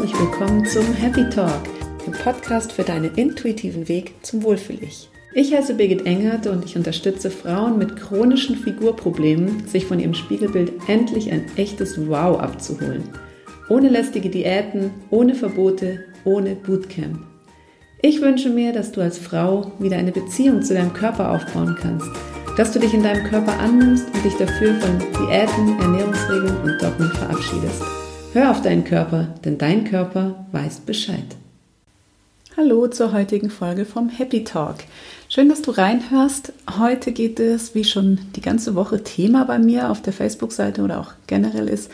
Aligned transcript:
herzlich 0.00 0.18
willkommen 0.18 0.64
zum 0.64 0.94
Happy 0.94 1.28
Talk, 1.28 1.60
dem 2.06 2.14
Podcast 2.14 2.72
für 2.72 2.84
deinen 2.84 3.14
intuitiven 3.16 3.86
Weg 3.86 4.14
zum 4.22 4.42
Wohlfühl-Ich. 4.42 5.10
Ich 5.34 5.52
heiße 5.52 5.74
Birgit 5.74 6.06
Engert 6.06 6.46
und 6.46 6.64
ich 6.64 6.74
unterstütze 6.74 7.30
Frauen 7.30 7.76
mit 7.76 7.96
chronischen 7.96 8.56
Figurproblemen, 8.56 9.66
sich 9.66 9.84
von 9.84 10.00
ihrem 10.00 10.14
Spiegelbild 10.14 10.72
endlich 10.88 11.30
ein 11.30 11.44
echtes 11.56 11.98
Wow 12.08 12.40
abzuholen. 12.40 13.02
Ohne 13.68 13.90
lästige 13.90 14.30
Diäten, 14.30 14.90
ohne 15.10 15.34
Verbote, 15.34 16.06
ohne 16.24 16.54
Bootcamp. 16.54 17.20
Ich 18.00 18.22
wünsche 18.22 18.48
mir, 18.48 18.72
dass 18.72 18.92
du 18.92 19.02
als 19.02 19.18
Frau 19.18 19.70
wieder 19.80 19.98
eine 19.98 20.12
Beziehung 20.12 20.62
zu 20.62 20.72
deinem 20.72 20.94
Körper 20.94 21.30
aufbauen 21.30 21.76
kannst, 21.78 22.08
dass 22.56 22.72
du 22.72 22.78
dich 22.78 22.94
in 22.94 23.02
deinem 23.02 23.24
Körper 23.24 23.58
annimmst 23.58 24.06
und 24.14 24.24
dich 24.24 24.34
dafür 24.36 24.72
von 24.76 24.98
Diäten, 24.98 25.78
Ernährungsregeln 25.78 26.56
und 26.62 26.82
Dogmen 26.82 27.10
verabschiedest. 27.10 27.82
Hör 28.32 28.52
auf 28.52 28.62
deinen 28.62 28.84
Körper, 28.84 29.34
denn 29.44 29.58
dein 29.58 29.82
Körper 29.82 30.46
weiß 30.52 30.80
Bescheid. 30.86 31.24
Hallo 32.56 32.86
zur 32.86 33.12
heutigen 33.12 33.50
Folge 33.50 33.84
vom 33.84 34.08
Happy 34.08 34.44
Talk. 34.44 34.76
Schön, 35.28 35.48
dass 35.48 35.62
du 35.62 35.72
reinhörst. 35.72 36.52
Heute 36.78 37.10
geht 37.10 37.40
es, 37.40 37.74
wie 37.74 37.82
schon 37.82 38.20
die 38.36 38.40
ganze 38.40 38.76
Woche 38.76 39.02
Thema 39.02 39.46
bei 39.46 39.58
mir 39.58 39.90
auf 39.90 40.00
der 40.00 40.12
Facebook-Seite 40.12 40.82
oder 40.82 41.00
auch 41.00 41.10
generell 41.26 41.68
ist, 41.68 41.90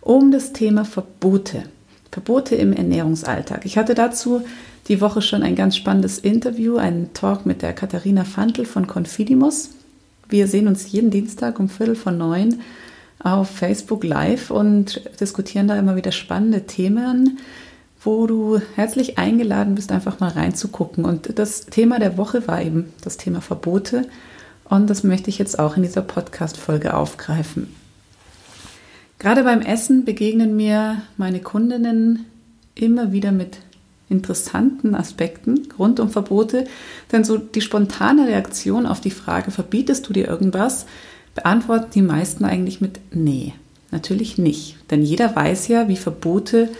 um 0.00 0.32
das 0.32 0.52
Thema 0.52 0.84
Verbote. 0.84 1.62
Verbote 2.10 2.56
im 2.56 2.72
Ernährungsalltag. 2.72 3.64
Ich 3.64 3.78
hatte 3.78 3.94
dazu 3.94 4.42
die 4.88 5.00
Woche 5.00 5.22
schon 5.22 5.44
ein 5.44 5.54
ganz 5.54 5.76
spannendes 5.76 6.18
Interview, 6.18 6.78
einen 6.78 7.12
Talk 7.14 7.46
mit 7.46 7.62
der 7.62 7.72
Katharina 7.72 8.24
Fantl 8.24 8.64
von 8.64 8.88
Confidimus. 8.88 9.70
Wir 10.28 10.48
sehen 10.48 10.66
uns 10.66 10.90
jeden 10.90 11.12
Dienstag 11.12 11.60
um 11.60 11.68
Viertel 11.68 11.94
vor 11.94 12.10
neun 12.10 12.60
auf 13.18 13.50
Facebook 13.50 14.04
Live 14.04 14.50
und 14.50 15.00
diskutieren 15.20 15.68
da 15.68 15.78
immer 15.78 15.96
wieder 15.96 16.12
spannende 16.12 16.66
Themen, 16.66 17.38
wo 18.02 18.26
du 18.26 18.60
herzlich 18.76 19.18
eingeladen 19.18 19.74
bist, 19.74 19.90
einfach 19.90 20.20
mal 20.20 20.30
reinzugucken. 20.30 21.04
Und 21.04 21.38
das 21.38 21.66
Thema 21.66 21.98
der 21.98 22.16
Woche 22.16 22.46
war 22.46 22.62
eben 22.62 22.92
das 23.02 23.16
Thema 23.16 23.40
Verbote. 23.40 24.06
Und 24.64 24.90
das 24.90 25.02
möchte 25.02 25.30
ich 25.30 25.38
jetzt 25.38 25.58
auch 25.58 25.76
in 25.76 25.82
dieser 25.82 26.02
Podcast-Folge 26.02 26.94
aufgreifen. 26.94 27.74
Gerade 29.18 29.44
beim 29.44 29.62
Essen 29.62 30.04
begegnen 30.04 30.56
mir 30.56 31.02
meine 31.16 31.40
Kundinnen 31.40 32.26
immer 32.74 33.12
wieder 33.12 33.32
mit 33.32 33.58
interessanten 34.08 34.94
Aspekten 34.94 35.68
rund 35.78 35.98
um 35.98 36.10
Verbote, 36.10 36.66
denn 37.10 37.24
so 37.24 37.38
die 37.38 37.60
spontane 37.60 38.28
Reaktion 38.28 38.86
auf 38.86 39.00
die 39.00 39.10
Frage, 39.10 39.50
verbietest 39.50 40.08
du 40.08 40.12
dir 40.12 40.28
irgendwas, 40.28 40.86
beantworten 41.36 41.90
die 41.94 42.02
meisten 42.02 42.44
eigentlich 42.44 42.80
mit 42.80 43.00
Nee. 43.12 43.54
Natürlich 43.92 44.36
nicht. 44.36 44.76
Denn 44.90 45.02
jeder 45.02 45.36
weiß 45.36 45.68
ja, 45.68 45.86
wie 45.86 45.96
Verbote 45.96 46.70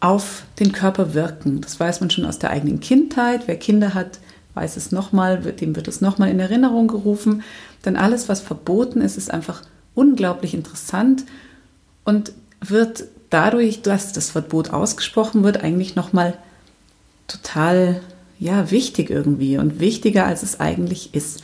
auf 0.00 0.44
den 0.58 0.72
Körper 0.72 1.12
wirken. 1.12 1.60
Das 1.60 1.78
weiß 1.78 2.00
man 2.00 2.10
schon 2.10 2.24
aus 2.24 2.38
der 2.38 2.50
eigenen 2.50 2.80
Kindheit. 2.80 3.42
Wer 3.46 3.56
Kinder 3.56 3.92
hat, 3.92 4.18
weiß 4.54 4.76
es 4.76 4.92
nochmal, 4.92 5.38
dem 5.38 5.76
wird 5.76 5.88
es 5.88 6.00
nochmal 6.00 6.30
in 6.30 6.40
Erinnerung 6.40 6.88
gerufen. 6.88 7.42
Denn 7.84 7.96
alles, 7.96 8.28
was 8.28 8.40
verboten 8.40 9.02
ist, 9.02 9.18
ist 9.18 9.30
einfach 9.30 9.62
unglaublich 9.94 10.54
interessant 10.54 11.24
und 12.04 12.32
wird 12.60 13.04
dadurch, 13.28 13.82
dass 13.82 14.12
das 14.12 14.30
Verbot 14.30 14.70
ausgesprochen 14.70 15.44
wird, 15.44 15.62
eigentlich 15.62 15.96
nochmal 15.96 16.36
total 17.28 18.00
ja, 18.38 18.70
wichtig 18.70 19.10
irgendwie 19.10 19.58
und 19.58 19.78
wichtiger, 19.78 20.26
als 20.26 20.42
es 20.42 20.58
eigentlich 20.58 21.14
ist. 21.14 21.42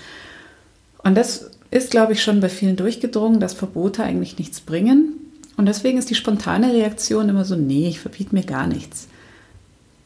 Und 1.05 1.15
das 1.15 1.51
ist, 1.71 1.91
glaube 1.91 2.15
ich, 2.15 2.23
schon 2.23 2.41
bei 2.41 2.49
vielen 2.49 2.77
durchgedrungen, 2.77 3.41
dass 3.41 3.55
Verbote 3.55 4.03
eigentlich 4.03 4.39
nichts 4.39 4.61
bringen. 4.61 5.15
Und 5.57 5.67
deswegen 5.67 5.99
ist 5.99 6.09
die 6.09 6.15
spontane 6.15 6.73
Reaktion 6.73 7.29
immer 7.29 7.45
so, 7.45 7.57
nee, 7.57 7.89
ich 7.89 8.01
verbiete 8.01 8.35
mir 8.35 8.45
gar 8.45 8.67
nichts. 8.67 9.09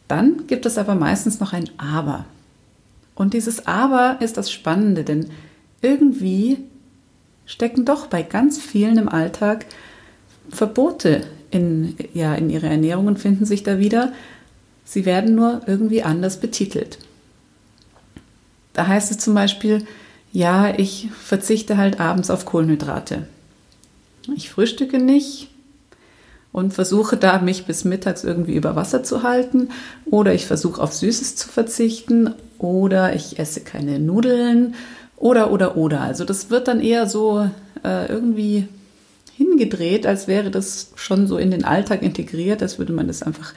Dann 0.09 0.47
gibt 0.47 0.67
es 0.67 0.79
aber 0.79 0.95
meistens 0.95 1.41
noch 1.41 1.53
ein 1.53 1.71
Aber. 1.79 2.25
Und 3.15 3.35
dieses 3.35 3.67
Aber 3.67 4.17
ist 4.21 4.37
das 4.37 4.51
Spannende, 4.51 5.05
denn 5.05 5.31
irgendwie 5.83 6.59
stecken 7.47 7.85
doch 7.85 8.07
bei 8.07 8.23
ganz 8.23 8.59
vielen 8.59 8.99
im 8.99 9.09
Alltag 9.09 9.67
Verbote 10.49 11.23
in, 11.51 11.97
ja, 12.15 12.35
in 12.35 12.51
ihre 12.51 12.67
Ernährung 12.67 13.07
und 13.07 13.19
finden 13.19 13.45
sich 13.45 13.63
da 13.63 13.79
wieder. 13.79 14.13
Sie 14.85 15.05
werden 15.05 15.35
nur 15.35 15.63
irgendwie 15.67 16.03
anders 16.03 16.41
betitelt. 16.41 16.99
Da 18.73 18.87
heißt 18.87 19.11
es 19.11 19.19
zum 19.19 19.35
Beispiel, 19.35 19.85
ja, 20.33 20.73
ich 20.79 21.11
verzichte 21.13 21.77
halt 21.77 22.01
abends 22.01 22.31
auf 22.31 22.47
Kohlenhydrate. 22.47 23.27
Ich 24.35 24.51
frühstücke 24.51 24.99
nicht 24.99 25.49
und 26.53 26.73
versuche 26.73 27.17
da 27.19 27.39
mich 27.39 27.67
bis 27.67 27.85
mittags 27.85 28.25
irgendwie 28.25 28.55
über 28.55 28.75
Wasser 28.75 29.03
zu 29.03 29.23
halten. 29.23 29.69
Oder 30.07 30.33
ich 30.33 30.47
versuche 30.47 30.81
auf 30.81 30.95
Süßes 30.95 31.37
zu 31.37 31.49
verzichten. 31.49 32.35
Oder 32.59 33.15
ich 33.15 33.39
esse 33.39 33.61
keine 33.61 33.99
Nudeln. 33.99 34.75
Oder 35.17 35.51
oder 35.51 35.77
oder. 35.77 36.01
Also 36.01 36.25
das 36.25 36.51
wird 36.51 36.67
dann 36.67 36.81
eher 36.81 37.07
so 37.07 37.49
äh, 37.85 38.07
irgendwie 38.07 38.69
hingedreht, 39.37 40.07
als 40.07 40.29
wäre 40.29 40.51
das 40.51 40.93
schon 40.95 41.27
so 41.27 41.37
in 41.37 41.51
den 41.51 41.65
Alltag 41.65 42.03
integriert, 42.03 42.63
als 42.63 42.79
würde 42.79 42.93
man 42.93 43.07
das 43.07 43.23
einfach 43.23 43.53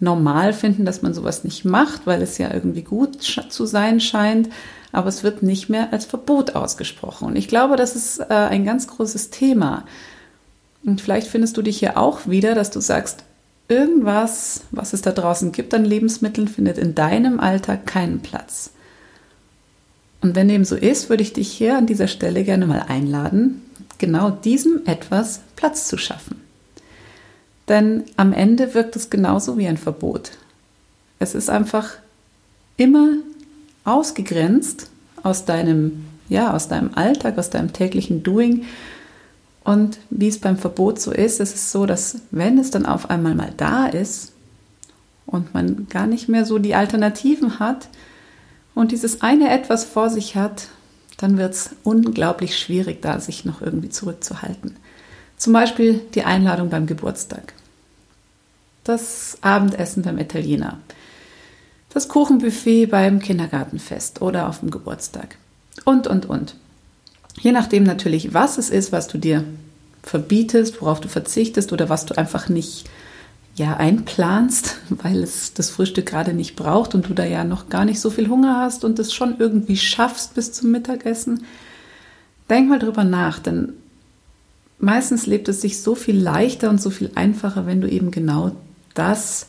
normal 0.00 0.52
finden, 0.52 0.84
dass 0.84 1.02
man 1.02 1.14
sowas 1.14 1.44
nicht 1.44 1.64
macht, 1.64 2.06
weil 2.06 2.22
es 2.22 2.38
ja 2.38 2.52
irgendwie 2.52 2.82
gut 2.82 3.22
zu 3.22 3.66
sein 3.66 4.00
scheint 4.00 4.48
aber 4.92 5.08
es 5.08 5.22
wird 5.22 5.42
nicht 5.42 5.68
mehr 5.68 5.92
als 5.92 6.06
Verbot 6.06 6.54
ausgesprochen. 6.54 7.26
Und 7.26 7.36
ich 7.36 7.48
glaube, 7.48 7.76
das 7.76 7.94
ist 7.94 8.20
äh, 8.20 8.24
ein 8.28 8.64
ganz 8.64 8.86
großes 8.86 9.30
Thema. 9.30 9.84
Und 10.84 11.00
vielleicht 11.00 11.28
findest 11.28 11.56
du 11.56 11.62
dich 11.62 11.78
hier 11.78 11.98
auch 11.98 12.26
wieder, 12.26 12.54
dass 12.54 12.70
du 12.70 12.80
sagst, 12.80 13.24
irgendwas, 13.68 14.62
was 14.70 14.92
es 14.92 15.02
da 15.02 15.12
draußen 15.12 15.52
gibt 15.52 15.74
an 15.74 15.84
Lebensmitteln, 15.84 16.48
findet 16.48 16.78
in 16.78 16.94
deinem 16.94 17.38
Alltag 17.38 17.86
keinen 17.86 18.20
Platz. 18.20 18.70
Und 20.20 20.34
wenn 20.34 20.48
dem 20.48 20.64
so 20.64 20.74
ist, 20.74 21.10
würde 21.10 21.22
ich 21.22 21.32
dich 21.32 21.50
hier 21.50 21.76
an 21.76 21.86
dieser 21.86 22.08
Stelle 22.08 22.42
gerne 22.44 22.66
mal 22.66 22.84
einladen, 22.88 23.62
genau 23.98 24.30
diesem 24.30 24.82
etwas 24.86 25.40
Platz 25.54 25.86
zu 25.86 25.98
schaffen. 25.98 26.40
Denn 27.68 28.04
am 28.16 28.32
Ende 28.32 28.74
wirkt 28.74 28.96
es 28.96 29.10
genauso 29.10 29.58
wie 29.58 29.68
ein 29.68 29.76
Verbot. 29.76 30.32
Es 31.18 31.34
ist 31.34 31.50
einfach 31.50 31.90
immer 32.76 33.08
ausgegrenzt 33.84 34.90
aus 35.22 35.44
deinem, 35.44 36.04
ja, 36.28 36.54
aus 36.54 36.68
deinem 36.68 36.90
Alltag, 36.94 37.38
aus 37.38 37.50
deinem 37.50 37.72
täglichen 37.72 38.22
Doing. 38.22 38.64
Und 39.64 39.98
wie 40.10 40.28
es 40.28 40.38
beim 40.38 40.56
Verbot 40.56 41.00
so 41.00 41.12
ist, 41.12 41.40
ist 41.40 41.54
es 41.54 41.72
so, 41.72 41.86
dass 41.86 42.18
wenn 42.30 42.58
es 42.58 42.70
dann 42.70 42.86
auf 42.86 43.10
einmal 43.10 43.34
mal 43.34 43.52
da 43.56 43.86
ist 43.86 44.32
und 45.26 45.52
man 45.54 45.88
gar 45.88 46.06
nicht 46.06 46.28
mehr 46.28 46.44
so 46.44 46.58
die 46.58 46.74
Alternativen 46.74 47.58
hat 47.58 47.88
und 48.74 48.92
dieses 48.92 49.20
eine 49.22 49.50
etwas 49.50 49.84
vor 49.84 50.08
sich 50.10 50.36
hat, 50.36 50.68
dann 51.18 51.36
wird 51.36 51.52
es 51.52 51.70
unglaublich 51.82 52.58
schwierig, 52.58 53.02
da 53.02 53.20
sich 53.20 53.44
noch 53.44 53.60
irgendwie 53.60 53.90
zurückzuhalten. 53.90 54.76
Zum 55.36 55.52
Beispiel 55.52 56.00
die 56.14 56.24
Einladung 56.24 56.70
beim 56.70 56.86
Geburtstag, 56.86 57.54
das 58.84 59.36
Abendessen 59.40 60.02
beim 60.02 60.18
Italiener, 60.18 60.78
das 61.90 62.08
Kuchenbuffet 62.08 62.86
beim 62.86 63.18
Kindergartenfest 63.20 64.22
oder 64.22 64.48
auf 64.48 64.60
dem 64.60 64.70
Geburtstag 64.70 65.36
und, 65.84 66.06
und, 66.06 66.26
und. 66.26 66.54
Je 67.40 67.52
nachdem 67.52 67.84
natürlich, 67.84 68.34
was 68.34 68.58
es 68.58 68.70
ist, 68.70 68.92
was 68.92 69.08
du 69.08 69.18
dir 69.18 69.44
verbietest, 70.02 70.80
worauf 70.80 71.00
du 71.00 71.08
verzichtest 71.08 71.72
oder 71.72 71.88
was 71.88 72.06
du 72.06 72.16
einfach 72.16 72.48
nicht 72.48 72.88
ja, 73.54 73.76
einplanst, 73.76 74.76
weil 74.90 75.22
es 75.22 75.54
das 75.54 75.70
Frühstück 75.70 76.06
gerade 76.06 76.32
nicht 76.32 76.56
braucht 76.56 76.94
und 76.94 77.08
du 77.08 77.14
da 77.14 77.24
ja 77.24 77.44
noch 77.44 77.68
gar 77.68 77.84
nicht 77.84 78.00
so 78.00 78.10
viel 78.10 78.28
Hunger 78.28 78.60
hast 78.60 78.84
und 78.84 78.98
es 78.98 79.12
schon 79.12 79.36
irgendwie 79.38 79.76
schaffst 79.76 80.34
bis 80.34 80.52
zum 80.52 80.70
Mittagessen. 80.70 81.44
Denk 82.48 82.68
mal 82.68 82.78
drüber 82.78 83.04
nach, 83.04 83.38
denn 83.38 83.74
meistens 84.78 85.26
lebt 85.26 85.48
es 85.48 85.60
sich 85.60 85.82
so 85.82 85.94
viel 85.94 86.18
leichter 86.18 86.70
und 86.70 86.80
so 86.80 86.90
viel 86.90 87.10
einfacher, 87.14 87.66
wenn 87.66 87.80
du 87.80 87.88
eben 87.88 88.10
genau 88.10 88.52
das 88.94 89.46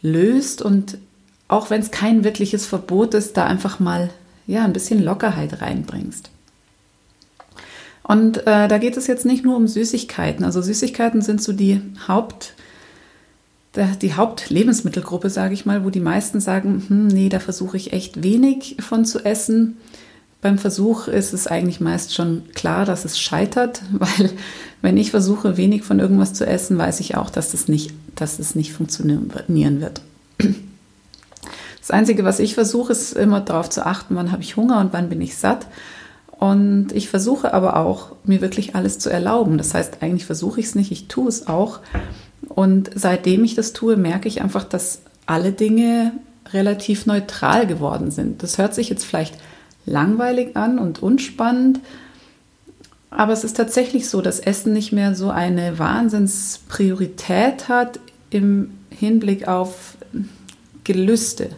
löst 0.00 0.62
und 0.62 0.98
auch 1.52 1.70
wenn 1.70 1.80
es 1.80 1.90
kein 1.90 2.24
wirkliches 2.24 2.66
Verbot 2.66 3.14
ist, 3.14 3.36
da 3.36 3.44
einfach 3.44 3.78
mal 3.78 4.10
ja 4.46 4.64
ein 4.64 4.72
bisschen 4.72 5.02
Lockerheit 5.02 5.60
reinbringst. 5.60 6.30
Und 8.02 8.38
äh, 8.46 8.68
da 8.68 8.78
geht 8.78 8.96
es 8.96 9.06
jetzt 9.06 9.24
nicht 9.24 9.44
nur 9.44 9.56
um 9.56 9.68
Süßigkeiten. 9.68 10.44
Also 10.44 10.60
Süßigkeiten 10.60 11.22
sind 11.22 11.42
so 11.42 11.52
die 11.52 11.80
Haupt 12.08 12.54
die 13.74 14.12
Hauptlebensmittelgruppe, 14.12 15.30
sage 15.30 15.54
ich 15.54 15.64
mal, 15.64 15.84
wo 15.84 15.90
die 15.90 16.00
meisten 16.00 16.40
sagen, 16.40 16.84
hm, 16.86 17.06
nee, 17.06 17.28
da 17.30 17.40
versuche 17.40 17.76
ich 17.76 17.92
echt 17.92 18.22
wenig 18.22 18.76
von 18.80 19.06
zu 19.06 19.24
essen. 19.24 19.78
Beim 20.42 20.58
Versuch 20.58 21.08
ist 21.08 21.32
es 21.32 21.46
eigentlich 21.46 21.80
meist 21.80 22.14
schon 22.14 22.42
klar, 22.54 22.84
dass 22.84 23.06
es 23.06 23.18
scheitert, 23.18 23.82
weil 23.92 24.30
wenn 24.82 24.96
ich 24.96 25.10
versuche, 25.10 25.56
wenig 25.56 25.84
von 25.84 26.00
irgendwas 26.00 26.34
zu 26.34 26.46
essen, 26.46 26.76
weiß 26.76 27.00
ich 27.00 27.16
auch, 27.16 27.30
dass 27.30 27.52
das 27.52 27.66
nicht, 27.68 27.92
dass 28.14 28.38
es 28.38 28.54
nicht 28.54 28.72
funktionieren 28.74 29.80
wird. 29.80 30.02
Das 31.82 31.90
Einzige, 31.90 32.24
was 32.24 32.38
ich 32.38 32.54
versuche, 32.54 32.92
ist 32.92 33.12
immer 33.12 33.40
darauf 33.40 33.68
zu 33.68 33.84
achten, 33.84 34.14
wann 34.14 34.30
habe 34.30 34.42
ich 34.42 34.56
Hunger 34.56 34.78
und 34.78 34.92
wann 34.92 35.08
bin 35.08 35.20
ich 35.20 35.36
satt. 35.36 35.66
Und 36.30 36.92
ich 36.92 37.08
versuche 37.08 37.52
aber 37.52 37.76
auch, 37.76 38.12
mir 38.22 38.40
wirklich 38.40 38.76
alles 38.76 39.00
zu 39.00 39.10
erlauben. 39.10 39.58
Das 39.58 39.74
heißt, 39.74 39.98
eigentlich 40.00 40.24
versuche 40.24 40.60
ich 40.60 40.66
es 40.66 40.74
nicht, 40.76 40.92
ich 40.92 41.08
tue 41.08 41.28
es 41.28 41.48
auch. 41.48 41.80
Und 42.48 42.90
seitdem 42.94 43.42
ich 43.42 43.56
das 43.56 43.72
tue, 43.72 43.96
merke 43.96 44.28
ich 44.28 44.42
einfach, 44.42 44.62
dass 44.62 45.02
alle 45.26 45.50
Dinge 45.50 46.12
relativ 46.52 47.06
neutral 47.06 47.66
geworden 47.66 48.12
sind. 48.12 48.44
Das 48.44 48.58
hört 48.58 48.74
sich 48.74 48.88
jetzt 48.88 49.04
vielleicht 49.04 49.34
langweilig 49.84 50.56
an 50.56 50.78
und 50.78 51.02
unspannend, 51.02 51.80
aber 53.10 53.32
es 53.32 53.42
ist 53.42 53.56
tatsächlich 53.56 54.08
so, 54.08 54.22
dass 54.22 54.38
Essen 54.38 54.72
nicht 54.72 54.92
mehr 54.92 55.16
so 55.16 55.30
eine 55.30 55.80
Wahnsinnspriorität 55.80 57.68
hat 57.68 57.98
im 58.30 58.70
Hinblick 58.90 59.48
auf 59.48 59.96
Gelüste. 60.84 61.50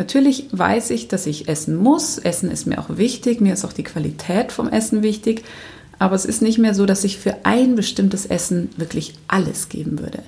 Natürlich 0.00 0.46
weiß 0.50 0.88
ich, 0.92 1.08
dass 1.08 1.26
ich 1.26 1.46
essen 1.46 1.76
muss. 1.76 2.16
Essen 2.16 2.50
ist 2.50 2.66
mir 2.66 2.78
auch 2.78 2.96
wichtig. 2.96 3.42
Mir 3.42 3.52
ist 3.52 3.66
auch 3.66 3.74
die 3.74 3.82
Qualität 3.82 4.50
vom 4.50 4.66
Essen 4.66 5.02
wichtig. 5.02 5.44
Aber 5.98 6.14
es 6.14 6.24
ist 6.24 6.40
nicht 6.40 6.56
mehr 6.56 6.72
so, 6.72 6.86
dass 6.86 7.04
ich 7.04 7.18
für 7.18 7.44
ein 7.44 7.74
bestimmtes 7.74 8.24
Essen 8.24 8.70
wirklich 8.78 9.12
alles 9.28 9.68
geben 9.68 9.98
würde. 9.98 10.22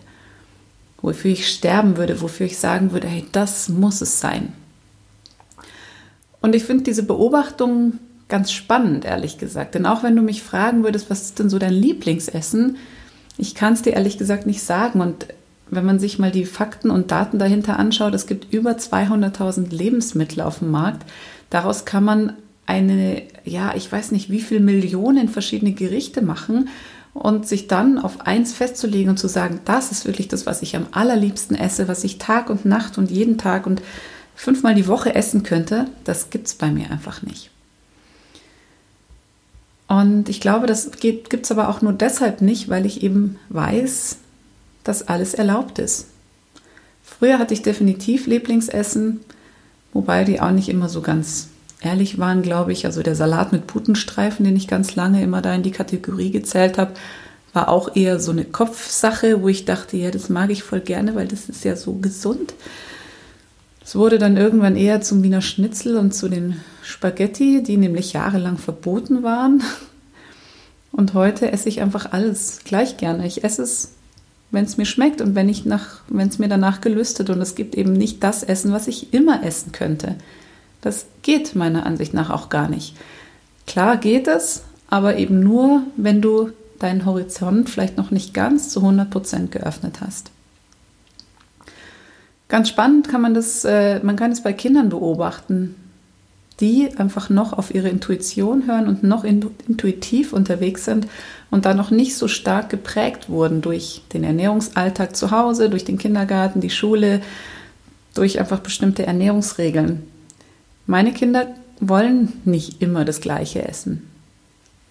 Wofür 1.00 1.30
ich 1.30 1.48
sterben 1.48 1.96
würde, 1.96 2.20
wofür 2.20 2.44
ich 2.44 2.58
sagen 2.58 2.92
würde, 2.92 3.08
hey, 3.08 3.24
das 3.32 3.70
muss 3.70 4.02
es 4.02 4.20
sein. 4.20 4.52
Und 6.42 6.54
ich 6.54 6.64
finde 6.64 6.84
diese 6.84 7.04
Beobachtung 7.04 7.94
ganz 8.28 8.52
spannend, 8.52 9.06
ehrlich 9.06 9.38
gesagt. 9.38 9.74
Denn 9.74 9.86
auch 9.86 10.02
wenn 10.02 10.14
du 10.14 10.20
mich 10.20 10.42
fragen 10.42 10.84
würdest, 10.84 11.08
was 11.08 11.22
ist 11.22 11.38
denn 11.38 11.48
so 11.48 11.58
dein 11.58 11.72
Lieblingsessen, 11.72 12.76
ich 13.38 13.54
kann 13.54 13.72
es 13.72 13.80
dir 13.80 13.94
ehrlich 13.94 14.18
gesagt 14.18 14.44
nicht 14.44 14.62
sagen. 14.62 15.00
Und 15.00 15.28
wenn 15.72 15.86
man 15.86 15.98
sich 15.98 16.18
mal 16.18 16.30
die 16.30 16.44
Fakten 16.44 16.90
und 16.90 17.10
Daten 17.10 17.38
dahinter 17.38 17.78
anschaut, 17.78 18.12
es 18.12 18.26
gibt 18.26 18.52
über 18.52 18.72
200.000 18.72 19.74
Lebensmittel 19.74 20.42
auf 20.42 20.58
dem 20.58 20.70
Markt. 20.70 21.10
Daraus 21.48 21.86
kann 21.86 22.04
man 22.04 22.34
eine, 22.66 23.22
ja, 23.44 23.74
ich 23.74 23.90
weiß 23.90 24.12
nicht, 24.12 24.30
wie 24.30 24.40
viele 24.40 24.60
Millionen 24.60 25.30
verschiedene 25.30 25.72
Gerichte 25.72 26.20
machen 26.20 26.68
und 27.14 27.48
sich 27.48 27.68
dann 27.68 27.98
auf 27.98 28.26
eins 28.26 28.52
festzulegen 28.52 29.08
und 29.08 29.16
zu 29.16 29.28
sagen, 29.28 29.60
das 29.64 29.90
ist 29.90 30.04
wirklich 30.04 30.28
das, 30.28 30.44
was 30.44 30.60
ich 30.60 30.76
am 30.76 30.86
allerliebsten 30.92 31.56
esse, 31.56 31.88
was 31.88 32.04
ich 32.04 32.18
Tag 32.18 32.50
und 32.50 32.66
Nacht 32.66 32.98
und 32.98 33.10
jeden 33.10 33.38
Tag 33.38 33.66
und 33.66 33.80
fünfmal 34.34 34.74
die 34.74 34.86
Woche 34.86 35.14
essen 35.14 35.42
könnte, 35.42 35.86
das 36.04 36.28
gibt 36.28 36.48
es 36.48 36.54
bei 36.54 36.70
mir 36.70 36.90
einfach 36.90 37.22
nicht. 37.22 37.50
Und 39.88 40.28
ich 40.28 40.40
glaube, 40.42 40.66
das 40.66 40.90
gibt 41.00 41.32
es 41.32 41.50
aber 41.50 41.70
auch 41.70 41.80
nur 41.80 41.94
deshalb 41.94 42.42
nicht, 42.42 42.68
weil 42.68 42.84
ich 42.84 43.02
eben 43.02 43.38
weiß, 43.48 44.18
dass 44.84 45.08
alles 45.08 45.34
erlaubt 45.34 45.78
ist. 45.78 46.06
Früher 47.02 47.38
hatte 47.38 47.54
ich 47.54 47.62
definitiv 47.62 48.26
Lieblingsessen, 48.26 49.20
wobei 49.92 50.24
die 50.24 50.40
auch 50.40 50.50
nicht 50.50 50.68
immer 50.68 50.88
so 50.88 51.02
ganz 51.02 51.48
ehrlich 51.80 52.18
waren, 52.18 52.42
glaube 52.42 52.72
ich. 52.72 52.86
Also 52.86 53.02
der 53.02 53.14
Salat 53.14 53.52
mit 53.52 53.66
Putenstreifen, 53.66 54.44
den 54.44 54.56
ich 54.56 54.68
ganz 54.68 54.94
lange 54.94 55.22
immer 55.22 55.42
da 55.42 55.54
in 55.54 55.62
die 55.62 55.70
Kategorie 55.70 56.30
gezählt 56.30 56.78
habe, 56.78 56.92
war 57.52 57.68
auch 57.68 57.94
eher 57.94 58.18
so 58.18 58.30
eine 58.32 58.44
Kopfsache, 58.44 59.42
wo 59.42 59.48
ich 59.48 59.64
dachte, 59.64 59.96
ja, 59.96 60.10
das 60.10 60.28
mag 60.28 60.50
ich 60.50 60.62
voll 60.62 60.80
gerne, 60.80 61.14
weil 61.14 61.28
das 61.28 61.48
ist 61.48 61.64
ja 61.64 61.76
so 61.76 61.94
gesund. 61.94 62.54
Es 63.84 63.94
wurde 63.96 64.18
dann 64.18 64.36
irgendwann 64.36 64.76
eher 64.76 65.00
zum 65.00 65.22
Wiener 65.22 65.42
Schnitzel 65.42 65.96
und 65.96 66.14
zu 66.14 66.28
den 66.28 66.60
Spaghetti, 66.82 67.62
die 67.62 67.76
nämlich 67.76 68.12
jahrelang 68.12 68.56
verboten 68.56 69.22
waren. 69.22 69.62
Und 70.92 71.14
heute 71.14 71.50
esse 71.50 71.68
ich 71.68 71.80
einfach 71.80 72.12
alles 72.12 72.60
gleich 72.64 72.96
gerne. 72.96 73.26
Ich 73.26 73.44
esse 73.44 73.62
es 73.62 73.92
wenn 74.52 74.64
es 74.64 74.76
mir 74.76 74.84
schmeckt 74.84 75.20
und 75.20 75.34
wenn 75.34 75.48
ich 75.48 75.64
nach, 75.64 76.02
wenn 76.08 76.28
es 76.28 76.38
mir 76.38 76.48
danach 76.48 76.80
gelüstet 76.80 77.30
und 77.30 77.40
es 77.40 77.54
gibt 77.54 77.74
eben 77.74 77.94
nicht 77.94 78.22
das 78.22 78.42
Essen, 78.42 78.72
was 78.72 78.86
ich 78.86 79.12
immer 79.12 79.42
essen 79.42 79.72
könnte. 79.72 80.14
Das 80.82 81.06
geht 81.22 81.56
meiner 81.56 81.86
Ansicht 81.86 82.14
nach 82.14 82.30
auch 82.30 82.48
gar 82.50 82.68
nicht. 82.68 82.94
Klar 83.66 83.96
geht 83.96 84.28
es, 84.28 84.62
aber 84.88 85.16
eben 85.16 85.40
nur, 85.40 85.82
wenn 85.96 86.20
du 86.20 86.50
deinen 86.78 87.06
Horizont 87.06 87.70
vielleicht 87.70 87.96
noch 87.96 88.10
nicht 88.10 88.34
ganz 88.34 88.68
zu 88.68 88.80
100 88.80 89.08
Prozent 89.08 89.52
geöffnet 89.52 90.00
hast. 90.00 90.30
Ganz 92.48 92.68
spannend 92.68 93.08
kann 93.08 93.22
man 93.22 93.32
das, 93.32 93.64
äh, 93.64 94.00
man 94.02 94.16
kann 94.16 94.32
es 94.32 94.42
bei 94.42 94.52
Kindern 94.52 94.90
beobachten, 94.90 95.76
die 96.60 96.90
einfach 96.96 97.30
noch 97.30 97.52
auf 97.52 97.74
ihre 97.74 97.88
Intuition 97.88 98.66
hören 98.66 98.86
und 98.86 99.02
noch 99.02 99.24
intuitiv 99.24 100.32
unterwegs 100.32 100.84
sind 100.84 101.06
und 101.50 101.64
da 101.64 101.74
noch 101.74 101.90
nicht 101.90 102.16
so 102.16 102.28
stark 102.28 102.68
geprägt 102.68 103.28
wurden 103.28 103.62
durch 103.62 104.02
den 104.12 104.24
Ernährungsalltag 104.24 105.16
zu 105.16 105.30
Hause, 105.30 105.70
durch 105.70 105.84
den 105.84 105.98
Kindergarten, 105.98 106.60
die 106.60 106.70
Schule, 106.70 107.20
durch 108.14 108.38
einfach 108.38 108.60
bestimmte 108.60 109.06
Ernährungsregeln. 109.06 110.02
Meine 110.86 111.12
Kinder 111.12 111.48
wollen 111.80 112.32
nicht 112.44 112.82
immer 112.82 113.04
das 113.04 113.20
gleiche 113.20 113.66
essen. 113.66 114.08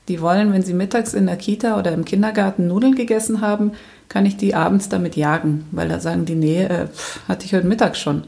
Die 0.08 0.20
wollen, 0.20 0.52
wenn 0.52 0.64
sie 0.64 0.74
mittags 0.74 1.14
in 1.14 1.28
der 1.28 1.38
Kita 1.38 1.78
oder 1.78 1.94
im 1.94 2.06
Kindergarten 2.06 2.68
Nudeln 2.68 2.96
gegessen 2.96 3.42
haben, 3.42 3.72
kann 4.10 4.26
ich 4.26 4.36
die 4.36 4.56
abends 4.56 4.90
damit 4.90 5.16
jagen, 5.16 5.66
weil 5.72 5.88
da 5.88 6.00
sagen 6.00 6.26
die, 6.26 6.36
nee, 6.36 6.64
äh, 6.64 6.88
hatte 7.28 7.46
ich 7.46 7.54
heute 7.54 7.68
Mittag 7.68 7.96
schon. 7.96 8.24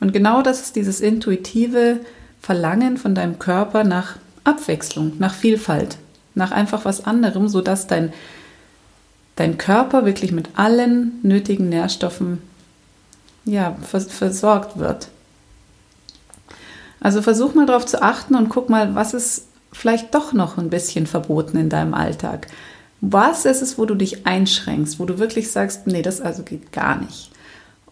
Und 0.00 0.12
genau 0.12 0.42
das 0.42 0.60
ist 0.60 0.76
dieses 0.76 1.00
intuitive, 1.00 2.00
Verlangen 2.40 2.96
von 2.96 3.14
deinem 3.14 3.38
Körper 3.38 3.84
nach 3.84 4.16
Abwechslung, 4.44 5.12
nach 5.18 5.34
Vielfalt, 5.34 5.98
nach 6.34 6.50
einfach 6.50 6.84
was 6.84 7.04
anderem, 7.04 7.48
sodass 7.48 7.86
dein, 7.86 8.12
dein 9.36 9.58
Körper 9.58 10.04
wirklich 10.04 10.32
mit 10.32 10.50
allen 10.56 11.18
nötigen 11.22 11.68
Nährstoffen 11.68 12.40
ja, 13.44 13.76
versorgt 13.82 14.78
wird. 14.78 15.08
Also 17.00 17.22
versuch 17.22 17.54
mal 17.54 17.66
darauf 17.66 17.86
zu 17.86 18.02
achten 18.02 18.34
und 18.34 18.48
guck 18.48 18.68
mal, 18.68 18.94
was 18.94 19.14
ist 19.14 19.46
vielleicht 19.72 20.14
doch 20.14 20.32
noch 20.32 20.58
ein 20.58 20.70
bisschen 20.70 21.06
verboten 21.06 21.56
in 21.56 21.68
deinem 21.68 21.94
Alltag. 21.94 22.48
Was 23.00 23.44
ist 23.44 23.62
es, 23.62 23.78
wo 23.78 23.84
du 23.84 23.94
dich 23.94 24.26
einschränkst, 24.26 24.98
wo 24.98 25.04
du 25.04 25.18
wirklich 25.18 25.50
sagst, 25.50 25.86
nee, 25.86 26.02
das 26.02 26.20
also 26.20 26.42
geht 26.42 26.72
gar 26.72 26.96
nicht. 27.00 27.30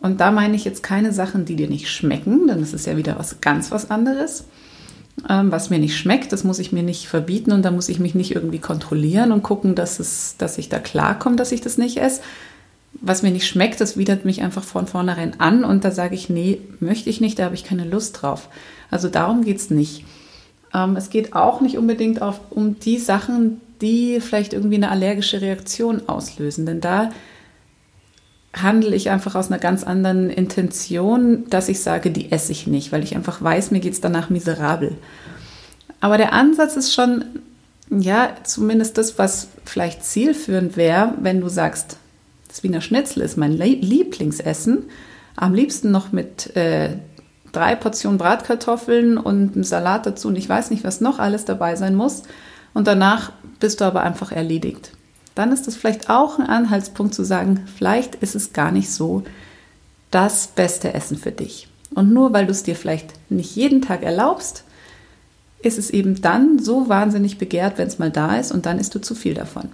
Und 0.00 0.20
da 0.20 0.30
meine 0.30 0.56
ich 0.56 0.64
jetzt 0.64 0.82
keine 0.82 1.12
Sachen, 1.12 1.44
die 1.44 1.56
dir 1.56 1.68
nicht 1.68 1.90
schmecken, 1.90 2.46
denn 2.46 2.60
das 2.60 2.72
ist 2.72 2.86
ja 2.86 2.96
wieder 2.96 3.18
was 3.18 3.40
ganz 3.40 3.70
was 3.70 3.90
anderes. 3.90 4.44
Ähm, 5.28 5.50
was 5.50 5.70
mir 5.70 5.78
nicht 5.78 5.96
schmeckt, 5.96 6.32
das 6.32 6.44
muss 6.44 6.58
ich 6.58 6.72
mir 6.72 6.82
nicht 6.82 7.08
verbieten 7.08 7.52
und 7.52 7.62
da 7.62 7.70
muss 7.70 7.88
ich 7.88 7.98
mich 7.98 8.14
nicht 8.14 8.34
irgendwie 8.34 8.58
kontrollieren 8.58 9.32
und 9.32 9.42
gucken, 9.42 9.74
dass, 9.74 9.98
es, 9.98 10.36
dass 10.36 10.58
ich 10.58 10.68
da 10.68 10.78
klarkomme, 10.78 11.36
dass 11.36 11.52
ich 11.52 11.62
das 11.62 11.78
nicht 11.78 11.96
esse. 11.96 12.20
Was 13.00 13.22
mir 13.22 13.30
nicht 13.30 13.46
schmeckt, 13.46 13.80
das 13.80 13.96
widert 13.96 14.24
mich 14.24 14.42
einfach 14.42 14.62
von 14.62 14.86
vornherein 14.86 15.40
an 15.40 15.64
und 15.64 15.84
da 15.84 15.90
sage 15.90 16.14
ich, 16.14 16.28
nee, 16.28 16.60
möchte 16.80 17.10
ich 17.10 17.20
nicht, 17.20 17.38
da 17.38 17.44
habe 17.44 17.54
ich 17.54 17.64
keine 17.64 17.84
Lust 17.84 18.22
drauf. 18.22 18.48
Also 18.90 19.08
darum 19.08 19.44
geht 19.44 19.58
es 19.58 19.70
nicht. 19.70 20.04
Ähm, 20.74 20.96
es 20.96 21.10
geht 21.10 21.34
auch 21.34 21.60
nicht 21.60 21.78
unbedingt 21.78 22.20
auf, 22.20 22.40
um 22.50 22.78
die 22.78 22.98
Sachen, 22.98 23.60
die 23.80 24.20
vielleicht 24.20 24.52
irgendwie 24.52 24.76
eine 24.76 24.90
allergische 24.90 25.40
Reaktion 25.40 26.08
auslösen, 26.08 26.66
denn 26.66 26.80
da 26.80 27.10
handle 28.62 28.94
ich 28.94 29.10
einfach 29.10 29.34
aus 29.34 29.48
einer 29.48 29.58
ganz 29.58 29.84
anderen 29.84 30.30
Intention, 30.30 31.44
dass 31.50 31.68
ich 31.68 31.80
sage, 31.80 32.10
die 32.10 32.32
esse 32.32 32.52
ich 32.52 32.66
nicht, 32.66 32.90
weil 32.90 33.02
ich 33.02 33.14
einfach 33.14 33.42
weiß, 33.42 33.70
mir 33.70 33.80
geht 33.80 33.92
es 33.92 34.00
danach 34.00 34.30
miserabel. 34.30 34.96
Aber 36.00 36.16
der 36.16 36.32
Ansatz 36.32 36.76
ist 36.76 36.94
schon, 36.94 37.24
ja, 37.90 38.30
zumindest 38.44 38.98
das, 38.98 39.18
was 39.18 39.48
vielleicht 39.64 40.04
zielführend 40.04 40.76
wäre, 40.76 41.14
wenn 41.20 41.40
du 41.40 41.48
sagst, 41.48 41.98
das 42.48 42.62
Wiener 42.62 42.80
Schnitzel 42.80 43.22
ist 43.22 43.36
mein 43.36 43.52
Lieblingsessen, 43.52 44.84
am 45.36 45.52
liebsten 45.52 45.90
noch 45.90 46.12
mit 46.12 46.56
äh, 46.56 46.96
drei 47.52 47.74
Portionen 47.74 48.18
Bratkartoffeln 48.18 49.18
und 49.18 49.54
einem 49.54 49.64
Salat 49.64 50.06
dazu 50.06 50.28
und 50.28 50.36
ich 50.36 50.48
weiß 50.48 50.70
nicht, 50.70 50.84
was 50.84 51.02
noch 51.02 51.18
alles 51.18 51.44
dabei 51.44 51.76
sein 51.76 51.94
muss. 51.94 52.22
Und 52.72 52.86
danach 52.86 53.32
bist 53.60 53.80
du 53.80 53.84
aber 53.84 54.02
einfach 54.02 54.32
erledigt 54.32 54.92
dann 55.36 55.52
ist 55.52 55.66
das 55.66 55.76
vielleicht 55.76 56.10
auch 56.10 56.38
ein 56.38 56.46
Anhaltspunkt 56.46 57.14
zu 57.14 57.22
sagen, 57.22 57.66
vielleicht 57.76 58.16
ist 58.16 58.34
es 58.34 58.52
gar 58.52 58.72
nicht 58.72 58.90
so 58.90 59.22
das 60.10 60.48
beste 60.48 60.94
Essen 60.94 61.18
für 61.18 61.30
dich. 61.30 61.68
Und 61.94 62.12
nur 62.12 62.32
weil 62.32 62.46
du 62.46 62.52
es 62.52 62.62
dir 62.62 62.74
vielleicht 62.74 63.12
nicht 63.30 63.54
jeden 63.54 63.82
Tag 63.82 64.02
erlaubst, 64.02 64.64
ist 65.62 65.78
es 65.78 65.90
eben 65.90 66.22
dann 66.22 66.58
so 66.58 66.88
wahnsinnig 66.88 67.38
begehrt, 67.38 67.76
wenn 67.76 67.86
es 67.86 67.98
mal 67.98 68.10
da 68.10 68.36
ist 68.36 68.50
und 68.50 68.66
dann 68.66 68.78
isst 68.78 68.94
du 68.94 68.98
zu 68.98 69.14
viel 69.14 69.34
davon. 69.34 69.68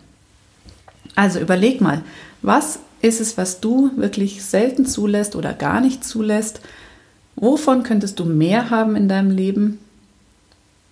Also 1.15 1.39
überleg 1.39 1.81
mal, 1.81 2.03
was 2.43 2.81
ist 3.01 3.21
es, 3.21 3.39
was 3.39 3.61
du 3.61 3.91
wirklich 3.97 4.45
selten 4.45 4.85
zulässt 4.85 5.37
oder 5.37 5.53
gar 5.53 5.81
nicht 5.81 6.05
zulässt? 6.05 6.61
Wovon 7.37 7.85
könntest 7.85 8.19
du 8.19 8.25
mehr 8.25 8.71
haben 8.71 8.97
in 8.97 9.09
deinem 9.09 9.31
Leben 9.31 9.79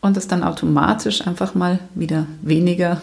und 0.01 0.17
es 0.17 0.29
dann 0.29 0.45
automatisch 0.45 1.27
einfach 1.27 1.55
mal 1.57 1.81
wieder 1.95 2.27
weniger 2.43 3.03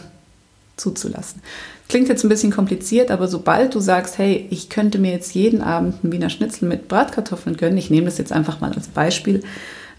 zuzulassen. 0.77 1.41
Klingt 1.89 2.10
jetzt 2.10 2.24
ein 2.24 2.29
bisschen 2.29 2.51
kompliziert, 2.51 3.12
aber 3.12 3.27
sobald 3.27 3.75
du 3.75 3.79
sagst, 3.79 4.17
hey, 4.17 4.48
ich 4.50 4.69
könnte 4.69 5.00
mir 5.00 5.12
jetzt 5.12 5.34
jeden 5.34 5.62
Abend 5.62 5.96
einen 6.03 6.13
Wiener 6.13 6.29
Schnitzel 6.29 6.67
mit 6.67 6.88
Bratkartoffeln 6.88 7.57
gönnen, 7.57 7.77
ich 7.77 7.89
nehme 7.89 8.05
das 8.05 8.17
jetzt 8.17 8.31
einfach 8.31 8.60
mal 8.60 8.74
als 8.74 8.88
Beispiel. 8.88 9.43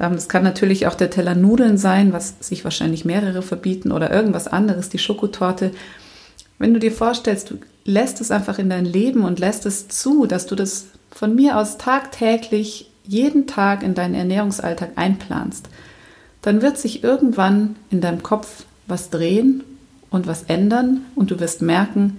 Ähm, 0.01 0.13
das 0.13 0.29
kann 0.29 0.43
natürlich 0.43 0.87
auch 0.87 0.95
der 0.95 1.11
Teller 1.11 1.35
Nudeln 1.35 1.79
sein, 1.79 2.13
was 2.13 2.35
sich 2.41 2.65
wahrscheinlich 2.65 3.05
mehrere 3.05 3.43
verbieten 3.43 3.93
oder 3.93 4.13
irgendwas 4.13 4.49
anderes, 4.49 4.89
die 4.89 4.99
Schokotorte. 4.99 5.73
Wenn 6.59 6.75
du 6.75 6.81
dir 6.81 6.93
vorstellst, 6.93 7.51
du 7.51 7.59
lässt 7.85 8.21
es 8.21 8.31
einfach 8.31 8.59
in 8.59 8.69
dein 8.69 8.85
Leben 8.85 9.25
und 9.25 9.39
lässt 9.39 9.65
es 9.65 9.89
zu, 9.89 10.27
dass 10.27 10.47
du 10.47 10.55
das 10.55 10.87
von 11.11 11.35
mir 11.35 11.57
aus 11.57 11.79
tagtäglich 11.79 12.91
jeden 13.07 13.47
Tag 13.47 13.83
in 13.83 13.95
deinen 13.95 14.15
Ernährungsalltag 14.15 14.91
einplanst, 14.97 15.69
dann 16.43 16.61
wird 16.61 16.77
sich 16.77 17.03
irgendwann 17.03 17.77
in 17.91 18.03
deinem 18.03 18.23
Kopf 18.23 18.65
was 18.87 19.09
drehen 19.09 19.65
und 20.11 20.27
was 20.27 20.45
ändern 20.45 21.03
und 21.15 21.31
du 21.31 21.41
wirst 21.41 21.63
merken, 21.63 22.19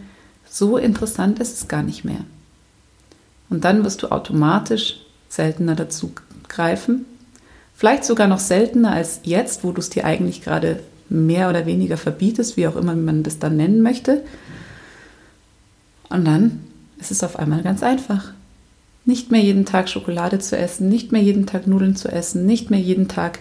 so 0.50 0.77
interessant 0.77 1.39
ist 1.39 1.55
es 1.55 1.67
gar 1.67 1.84
nicht 1.84 2.03
mehr. 2.03 2.24
Und 3.50 3.65
dann 3.65 3.84
wirst 3.84 4.03
du 4.03 4.12
automatisch 4.12 5.01
seltener 5.27 5.75
dazu 5.75 6.12
greifen. 6.48 7.05
Vielleicht 7.74 8.03
sogar 8.03 8.27
noch 8.27 8.39
seltener 8.39 8.91
als 8.91 9.22
jetzt, 9.24 9.63
wo 9.63 9.72
du 9.72 9.79
es 9.79 9.89
dir 9.89 10.05
eigentlich 10.05 10.41
gerade 10.41 10.81
mehr 11.10 11.50
oder 11.50 11.65
weniger 11.65 11.98
verbietest, 11.98 12.58
wie 12.58 12.67
auch 12.67 12.75
immer 12.75 12.96
man 12.96 13.24
das 13.24 13.39
dann 13.39 13.58
nennen 13.58 13.81
möchte. 13.81 14.24
Und 16.10 16.25
dann 16.25 16.60
ist 17.00 17.12
es 17.12 17.24
auf 17.24 17.38
einmal 17.38 17.63
ganz 17.63 17.81
einfach. 17.84 18.34
Nicht 19.05 19.31
mehr 19.31 19.41
jeden 19.41 19.65
Tag 19.65 19.89
Schokolade 19.89 20.39
zu 20.39 20.58
essen, 20.58 20.89
nicht 20.89 21.12
mehr 21.12 21.22
jeden 21.22 21.46
Tag 21.46 21.65
Nudeln 21.65 21.96
zu 21.96 22.10
essen, 22.10 22.46
nicht 22.46 22.69
mehr 22.69 22.79
jeden 22.79 23.08
Tag 23.08 23.39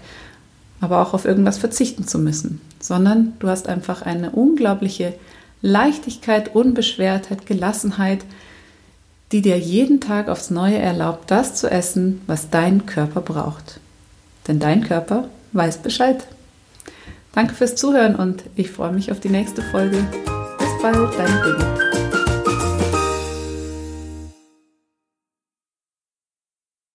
aber 0.81 1.01
auch 1.03 1.15
auf 1.15 1.25
irgendwas 1.25 1.59
verzichten 1.59 2.07
zu 2.07 2.19
müssen, 2.19 2.61
sondern 2.81 3.33
du 3.39 3.49
hast 3.49 3.69
einfach 3.69 4.03
eine 4.03 4.31
unglaubliche 4.31 5.15
Leichtigkeit, 5.61 6.55
Unbeschwertheit, 6.55 7.47
Gelassenheit, 7.47 8.25
die 9.33 9.43
dir 9.43 9.59
jeden 9.59 10.01
Tag 10.01 10.29
aufs 10.29 10.51
Neue 10.51 10.79
erlaubt, 10.79 11.31
das 11.31 11.55
zu 11.55 11.71
essen, 11.71 12.23
was 12.27 12.51
dein 12.51 12.87
Körper 12.87 13.21
braucht. 13.21 13.81
Denn 14.47 14.59
dein 14.59 14.85
Körper 14.85 15.29
weiß 15.53 15.79
Bescheid. 15.79 16.27
Danke 17.33 17.55
fürs 17.55 17.77
Zuhören 17.77 18.17
und 18.17 18.45
ich 18.57 18.71
freue 18.71 18.93
mich 18.93 19.13
auf 19.13 19.21
die 19.21 19.29
nächste 19.29 19.63
Folge. 19.63 19.99
Bis 20.59 20.83
bald, 20.83 21.11
dein 21.19 21.41
Birgit. 21.43 22.08